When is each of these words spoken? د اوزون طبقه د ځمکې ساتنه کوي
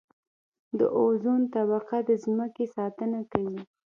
د 0.79 0.81
اوزون 0.99 1.41
طبقه 1.55 1.97
د 2.09 2.09
ځمکې 2.23 2.65
ساتنه 2.75 3.19
کوي 3.31 3.61